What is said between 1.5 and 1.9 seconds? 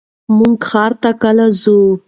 ځو؟